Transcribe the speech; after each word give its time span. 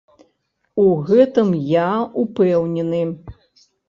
У 0.83 0.85
гэтым 1.09 1.51
я 1.73 1.83
ўпэўнены. 2.21 3.03